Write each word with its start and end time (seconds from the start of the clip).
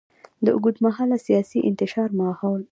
د 0.45 0.47
اوږدمهاله 0.55 1.17
سیاسي 1.27 1.59
انتشار 1.69 2.09
ماحول. 2.19 2.61